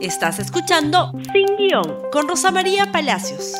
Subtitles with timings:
[0.00, 3.52] Estás escuchando Sin Guión con Rosa María Palacios.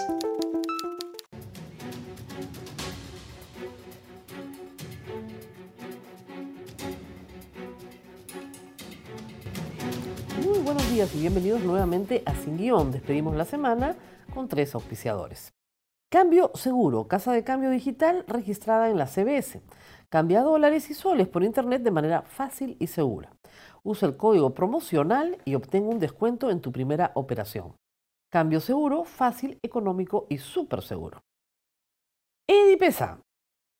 [10.45, 12.93] Muy buenos días y bienvenidos nuevamente a Sin Guión.
[12.93, 13.97] Despedimos la semana
[14.33, 15.53] con tres auspiciadores.
[16.09, 19.61] Cambio Seguro, casa de cambio digital registrada en la CBS.
[20.09, 23.33] Cambia dólares y soles por internet de manera fácil y segura.
[23.83, 27.75] Usa el código promocional y obtenga un descuento en tu primera operación.
[28.31, 31.21] Cambio seguro, fácil, económico y súper seguro.
[32.49, 33.21] Edipesa.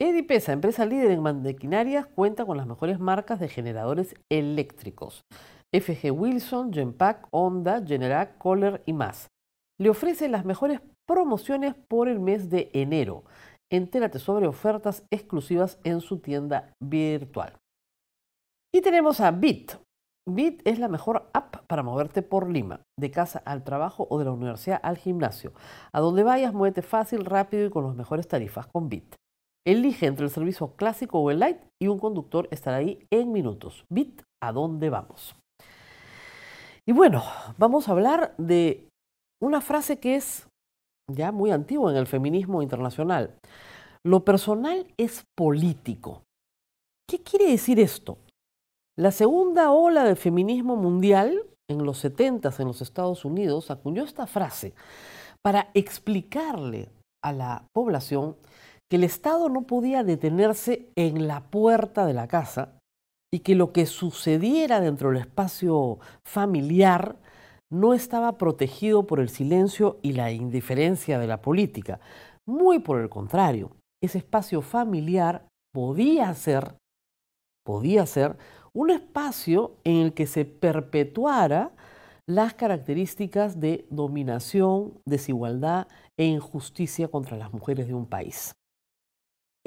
[0.01, 5.25] Edipesa, empresa líder en maquinarias, cuenta con las mejores marcas de generadores eléctricos.
[5.73, 9.29] FG Wilson, Genpack, Honda, Generac, Kohler y más.
[9.81, 13.25] Le ofrece las mejores promociones por el mes de enero.
[13.71, 17.59] Entérate sobre ofertas exclusivas en su tienda virtual.
[18.73, 19.73] Y tenemos a Bit.
[20.35, 24.27] Bit es la mejor app para moverte por Lima, de casa al trabajo o de
[24.27, 25.53] la universidad al gimnasio.
[25.93, 29.15] A donde vayas, muévete fácil, rápido y con las mejores tarifas con Bit.
[29.67, 33.85] Elige entre el servicio clásico o el light y un conductor estará ahí en minutos.
[33.91, 35.35] Bit, ¿a dónde vamos?
[36.87, 37.23] Y bueno,
[37.59, 38.89] vamos a hablar de
[39.43, 40.49] una frase que es
[41.11, 43.35] ya muy antigua en el feminismo internacional.
[44.05, 46.23] Lo personal es político.
[47.09, 48.19] ¿Qué quiere decir esto?
[48.99, 54.27] La segunda ola del feminismo mundial, en los 70 en los Estados Unidos, acuñó esta
[54.27, 54.75] frase
[55.41, 56.89] para explicarle
[57.23, 58.35] a la población
[58.91, 62.77] que el Estado no podía detenerse en la puerta de la casa
[63.33, 67.21] y que lo que sucediera dentro del espacio familiar
[67.71, 72.01] no estaba protegido por el silencio y la indiferencia de la política.
[72.49, 73.71] Muy por el contrario,
[74.03, 76.75] ese espacio familiar podía ser,
[77.65, 78.37] podía ser
[78.73, 81.73] un espacio en el que se perpetuara
[82.27, 88.53] las características de dominación, desigualdad e injusticia contra las mujeres de un país.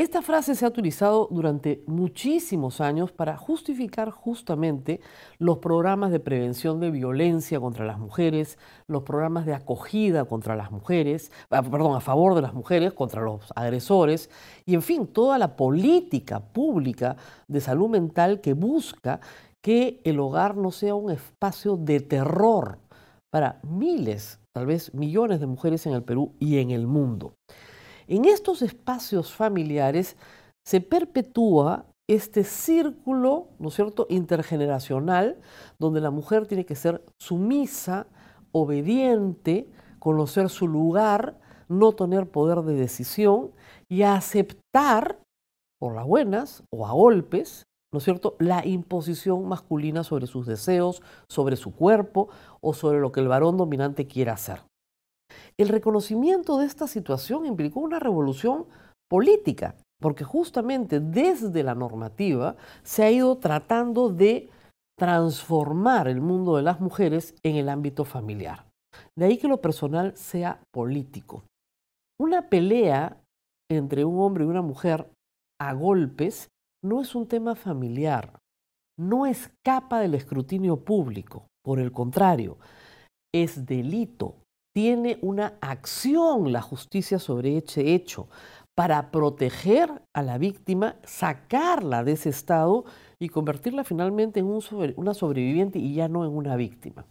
[0.02, 5.00] Esta frase se ha utilizado durante muchísimos años para justificar justamente
[5.38, 8.58] los programas de prevención de violencia contra las mujeres,
[8.88, 13.22] los programas de acogida contra las mujeres, ah, perdón, a favor de las mujeres contra
[13.22, 14.32] los agresores
[14.66, 17.16] y en fin, toda la política pública
[17.48, 19.20] de salud mental que busca
[19.62, 22.80] que el hogar no sea un espacio de terror
[23.30, 27.36] para miles, tal vez millones de mujeres en el Perú y en el mundo.
[28.12, 30.18] En estos espacios familiares
[30.68, 35.40] se perpetúa este círculo, ¿no es cierto?, intergeneracional,
[35.80, 38.08] donde la mujer tiene que ser sumisa,
[38.52, 39.70] obediente,
[40.00, 41.40] conocer su lugar,
[41.70, 43.52] no tener poder de decisión
[43.88, 45.18] y aceptar,
[45.80, 47.64] por las buenas o a golpes,
[47.94, 52.28] ¿no es cierto?, la imposición masculina sobre sus deseos, sobre su cuerpo
[52.60, 54.64] o sobre lo que el varón dominante quiera hacer.
[55.58, 58.66] El reconocimiento de esta situación implicó una revolución
[59.10, 64.50] política, porque justamente desde la normativa se ha ido tratando de
[64.98, 68.66] transformar el mundo de las mujeres en el ámbito familiar.
[69.18, 71.44] De ahí que lo personal sea político.
[72.20, 73.18] Una pelea
[73.70, 75.10] entre un hombre y una mujer
[75.60, 76.50] a golpes
[76.84, 78.40] no es un tema familiar,
[79.00, 82.58] no escapa del escrutinio público, por el contrario,
[83.34, 84.36] es delito,
[84.74, 88.28] tiene una acción la justicia sobre ese hecho
[88.76, 92.86] para proteger a la víctima, sacarla de ese estado
[93.20, 94.48] y convertirla finalmente en
[94.96, 97.06] una sobreviviente y ya no en una víctima.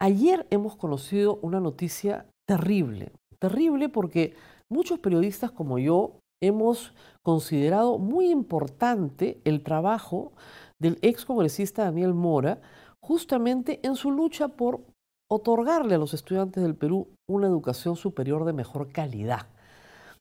[0.00, 4.34] Ayer hemos conocido una noticia terrible, terrible porque
[4.68, 6.92] muchos periodistas como yo hemos
[7.22, 10.32] considerado muy importante el trabajo
[10.80, 12.60] del ex congresista Daniel Mora
[13.00, 14.82] justamente en su lucha por
[15.34, 19.46] otorgarle a los estudiantes del Perú una educación superior de mejor calidad.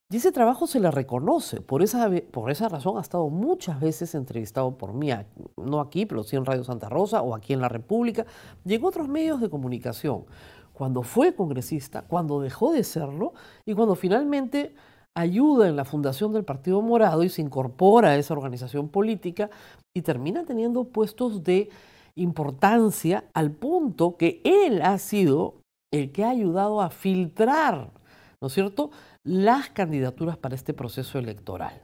[0.09, 1.61] Y ese trabajo se le reconoce.
[1.61, 5.09] Por esa, por esa razón ha estado muchas veces entrevistado por mí,
[5.57, 8.25] no aquí, pero sí en Radio Santa Rosa o aquí en la República,
[8.65, 10.25] y en otros medios de comunicación.
[10.73, 13.33] Cuando fue congresista, cuando dejó de serlo
[13.65, 14.73] y cuando finalmente
[15.13, 19.49] ayuda en la fundación del Partido Morado y se incorpora a esa organización política
[19.93, 21.69] y termina teniendo puestos de
[22.15, 25.55] importancia al punto que él ha sido
[25.91, 27.91] el que ha ayudado a filtrar,
[28.39, 28.91] ¿no es cierto?,
[29.23, 31.81] las candidaturas para este proceso electoral.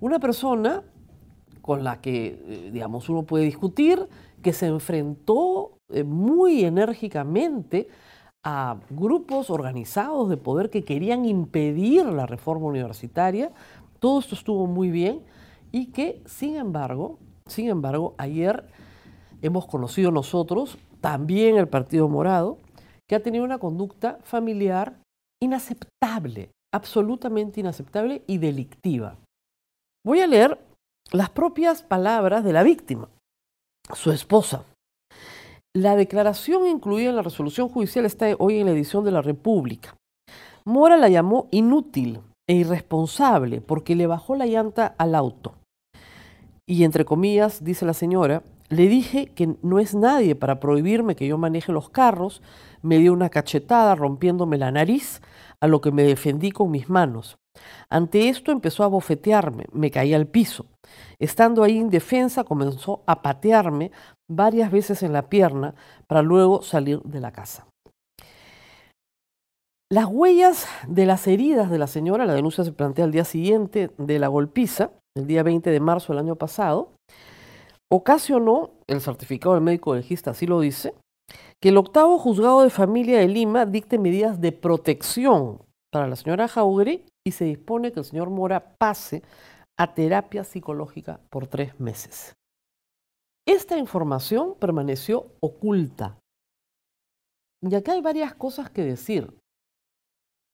[0.00, 0.82] Una persona
[1.60, 4.08] con la que, eh, digamos, uno puede discutir,
[4.42, 7.88] que se enfrentó eh, muy enérgicamente
[8.42, 13.52] a grupos organizados de poder que querían impedir la reforma universitaria.
[13.98, 15.20] Todo esto estuvo muy bien
[15.72, 18.66] y que, sin embargo, sin embargo, ayer
[19.42, 22.58] hemos conocido nosotros, también el Partido Morado,
[23.08, 25.00] que ha tenido una conducta familiar
[25.42, 29.16] inaceptable, absolutamente inaceptable y delictiva.
[30.04, 30.58] Voy a leer
[31.12, 33.08] las propias palabras de la víctima,
[33.94, 34.64] su esposa.
[35.74, 39.96] La declaración incluida en la resolución judicial está hoy en la edición de la República.
[40.64, 45.54] Mora la llamó inútil e irresponsable porque le bajó la llanta al auto.
[46.68, 51.26] Y entre comillas, dice la señora, le dije que no es nadie para prohibirme que
[51.26, 52.40] yo maneje los carros,
[52.82, 55.20] me dio una cachetada rompiéndome la nariz,
[55.60, 57.36] a lo que me defendí con mis manos.
[57.90, 60.66] Ante esto empezó a bofetearme, me caí al piso.
[61.18, 63.90] Estando ahí indefensa, comenzó a patearme
[64.28, 65.74] varias veces en la pierna
[66.06, 67.66] para luego salir de la casa.
[69.92, 73.90] Las huellas de las heridas de la señora, la denuncia se plantea al día siguiente
[73.98, 76.92] de la golpiza, el día 20 de marzo del año pasado,
[77.90, 80.94] ocasionó, el certificado del médico legista así lo dice,
[81.60, 86.48] que el octavo juzgado de familia de Lima dicte medidas de protección para la señora
[86.48, 89.22] Jauregui y se dispone que el señor Mora pase
[89.78, 92.34] a terapia psicológica por tres meses.
[93.46, 96.18] Esta información permaneció oculta.
[97.62, 99.36] Y acá hay varias cosas que decir.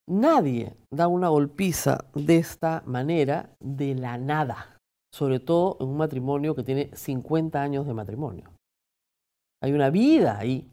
[0.08, 4.75] Nadie da una golpiza de esta manera de la nada
[5.16, 8.50] sobre todo en un matrimonio que tiene 50 años de matrimonio.
[9.62, 10.68] Hay una vida ahí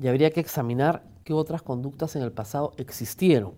[0.00, 3.54] y habría que examinar qué otras conductas en el pasado existieron.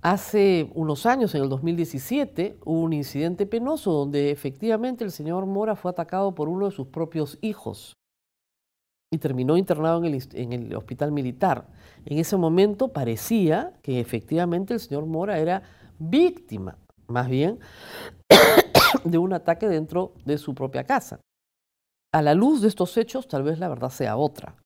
[0.00, 5.76] Hace unos años, en el 2017, hubo un incidente penoso donde efectivamente el señor Mora
[5.76, 7.92] fue atacado por uno de sus propios hijos
[9.12, 11.68] y terminó internado en el, en el, hospital militar.
[12.06, 15.62] En ese momento parecía que efectivamente el señor Mora era
[15.98, 16.78] víctima
[17.10, 17.58] más bien,
[19.04, 21.20] de un ataque dentro de su propia casa.
[22.12, 24.56] A la luz de estos hechos, tal vez la verdad sea otra.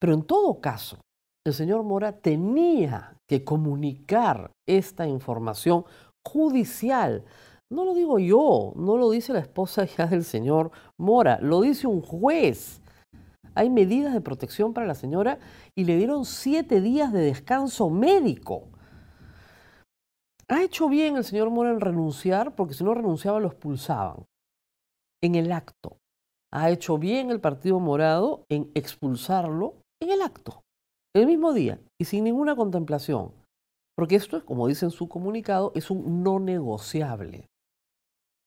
[0.00, 0.98] Pero en todo caso,
[1.46, 5.84] el señor Mora tenía que comunicar esta información
[6.26, 7.24] judicial.
[7.70, 11.86] No lo digo yo, no lo dice la esposa ya del señor Mora, lo dice
[11.86, 12.80] un juez.
[13.54, 15.38] Hay medidas de protección para la señora
[15.74, 18.68] y le dieron siete días de descanso médico.
[20.48, 24.24] Ha hecho bien el señor Mora en renunciar, porque si no renunciaba lo expulsaban.
[25.22, 25.96] En el acto.
[26.52, 30.62] Ha hecho bien el Partido Morado en expulsarlo en el acto,
[31.14, 33.32] el mismo día y sin ninguna contemplación.
[33.96, 37.46] Porque esto, como dice en su comunicado, es un no negociable.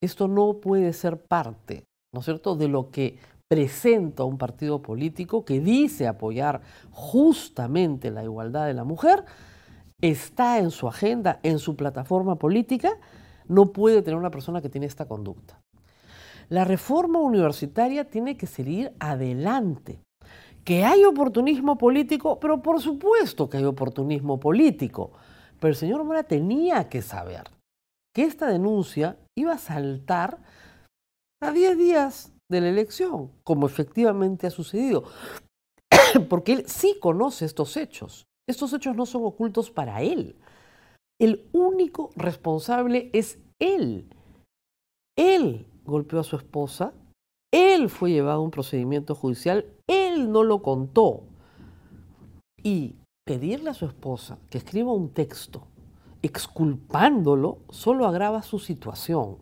[0.01, 3.19] Esto no puede ser parte, ¿no es cierto?, de lo que
[3.49, 6.61] presenta un partido político que dice apoyar
[6.91, 9.25] justamente la igualdad de la mujer,
[10.01, 12.91] está en su agenda, en su plataforma política,
[13.47, 15.59] no puede tener una persona que tiene esta conducta.
[16.49, 20.01] La reforma universitaria tiene que seguir adelante.
[20.63, 25.11] Que hay oportunismo político, pero por supuesto que hay oportunismo político.
[25.59, 27.43] Pero el señor Mora tenía que saber
[28.15, 30.39] que esta denuncia iba a saltar
[31.41, 35.03] a 10 días de la elección, como efectivamente ha sucedido,
[36.29, 38.25] porque él sí conoce estos hechos.
[38.49, 40.35] Estos hechos no son ocultos para él.
[41.21, 44.09] El único responsable es él.
[45.15, 46.95] Él golpeó a su esposa,
[47.53, 51.25] él fue llevado a un procedimiento judicial, él no lo contó.
[52.63, 55.67] Y pedirle a su esposa que escriba un texto
[56.23, 59.37] exculpándolo solo agrava su situación.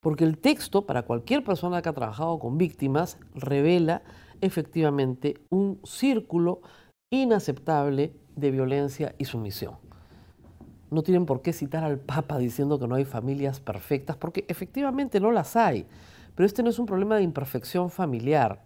[0.00, 4.02] Porque el texto, para cualquier persona que ha trabajado con víctimas, revela
[4.40, 6.60] efectivamente un círculo
[7.12, 9.76] inaceptable de violencia y sumisión.
[10.90, 15.20] No tienen por qué citar al Papa diciendo que no hay familias perfectas, porque efectivamente
[15.20, 15.86] no las hay.
[16.34, 18.64] Pero este no es un problema de imperfección familiar,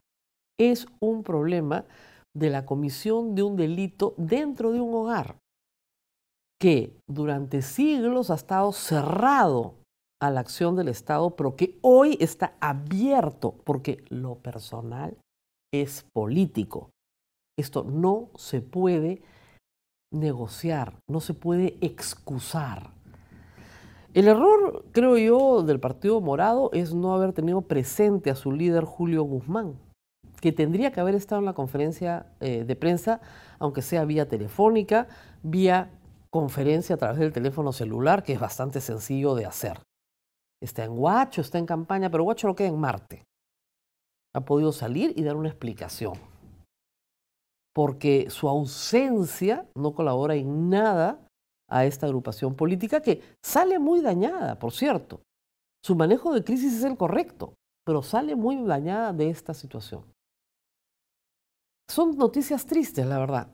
[0.58, 1.84] es un problema
[2.34, 5.36] de la comisión de un delito dentro de un hogar
[6.58, 9.74] que durante siglos ha estado cerrado
[10.20, 15.16] a la acción del Estado, pero que hoy está abierto porque lo personal
[15.72, 16.90] es político.
[17.58, 19.22] Esto no se puede
[20.10, 22.90] negociar, no se puede excusar.
[24.14, 28.84] El error, creo yo, del Partido Morado es no haber tenido presente a su líder
[28.84, 29.74] Julio Guzmán,
[30.40, 33.20] que tendría que haber estado en la conferencia eh, de prensa,
[33.58, 35.06] aunque sea vía telefónica,
[35.42, 35.90] vía
[36.30, 39.80] conferencia a través del teléfono celular, que es bastante sencillo de hacer.
[40.62, 43.22] Está en Guacho, está en campaña, pero Guacho lo queda en Marte.
[44.34, 46.14] Ha podido salir y dar una explicación
[47.76, 51.28] porque su ausencia no colabora en nada
[51.70, 55.20] a esta agrupación política que sale muy dañada, por cierto.
[55.84, 57.52] Su manejo de crisis es el correcto,
[57.84, 60.04] pero sale muy dañada de esta situación.
[61.86, 63.48] Son noticias tristes, la verdad.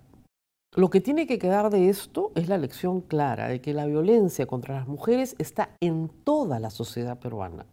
[0.77, 4.47] Lo que tiene que quedar de esto es la lección clara de que la violencia
[4.47, 7.67] contra las mujeres está en toda la sociedad peruana,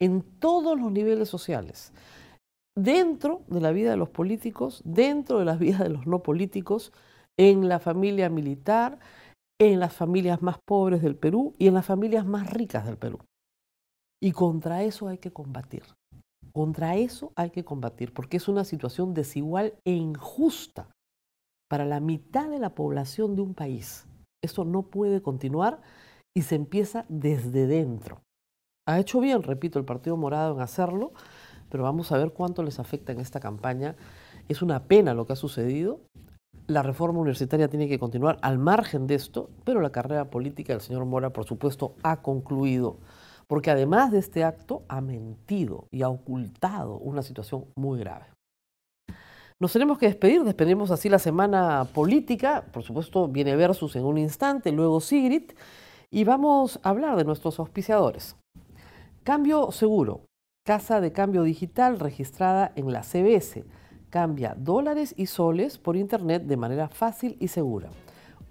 [0.00, 1.92] en todos los niveles sociales,
[2.76, 6.92] dentro de la vida de los políticos, dentro de la vida de los no políticos,
[7.38, 8.98] en la familia militar,
[9.58, 13.18] en las familias más pobres del Perú y en las familias más ricas del Perú.
[14.22, 15.82] Y contra eso hay que combatir.
[16.52, 20.88] Contra eso hay que combatir, porque es una situación desigual e injusta
[21.68, 24.06] para la mitad de la población de un país.
[24.42, 25.82] Eso no puede continuar
[26.34, 28.20] y se empieza desde dentro.
[28.86, 31.12] Ha hecho bien, repito, el Partido Morado en hacerlo,
[31.68, 33.96] pero vamos a ver cuánto les afecta en esta campaña.
[34.48, 36.00] Es una pena lo que ha sucedido.
[36.66, 40.82] La reforma universitaria tiene que continuar al margen de esto, pero la carrera política del
[40.82, 42.98] señor Mora, por supuesto, ha concluido
[43.46, 48.26] porque además de este acto ha mentido y ha ocultado una situación muy grave.
[49.58, 54.18] Nos tenemos que despedir, despedimos así la semana política, por supuesto viene Versus en un
[54.18, 55.52] instante, luego Sigrid,
[56.10, 58.36] y vamos a hablar de nuestros auspiciadores.
[59.24, 60.20] Cambio Seguro,
[60.66, 63.64] casa de cambio digital registrada en la CBS,
[64.10, 67.88] cambia dólares y soles por Internet de manera fácil y segura.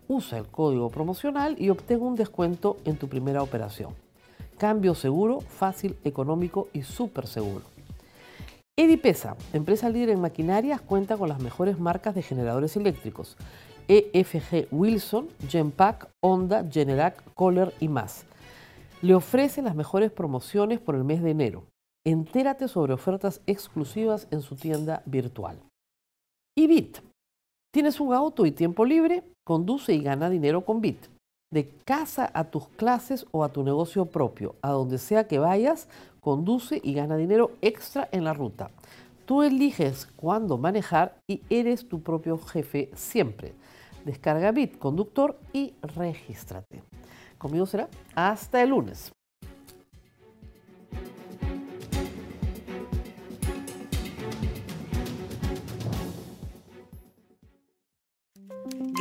[0.08, 3.94] Usa el código promocional y obtén un descuento en tu primera operación.
[4.58, 7.66] Cambio seguro, fácil, económico y súper seguro.
[8.78, 13.36] Edipesa, empresa líder en maquinarias, cuenta con las mejores marcas de generadores eléctricos.
[13.90, 18.24] EFG Wilson, Genpack, Honda, Generac, Kohler y más.
[19.02, 21.75] Le ofrece las mejores promociones por el mes de enero.
[22.06, 25.58] Entérate sobre ofertas exclusivas en su tienda virtual.
[26.58, 27.00] Y Bit.
[27.74, 29.24] ¿Tienes un auto y tiempo libre?
[29.46, 31.08] Conduce y gana dinero con Bit
[31.56, 34.56] de casa a tus clases o a tu negocio propio.
[34.62, 35.88] A donde sea que vayas,
[36.20, 38.72] conduce y gana dinero extra en la ruta.
[39.26, 43.54] Tú eliges cuándo manejar y eres tu propio jefe siempre.
[44.04, 46.84] Descarga Bit Conductor y regístrate.
[47.38, 49.14] Conmigo será hasta el lunes.